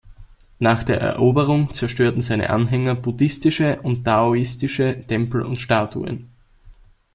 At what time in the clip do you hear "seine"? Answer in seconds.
2.23-2.49